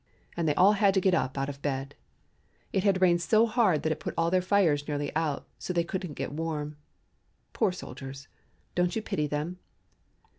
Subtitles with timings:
[0.35, 1.93] And they all had to get up out of bed.
[2.73, 5.83] It had rained so hard that it put all their fires nearly out so they
[5.83, 6.75] couldn't get warm.
[7.53, 8.27] Poor soldiers,
[8.73, 9.59] don't you pity them?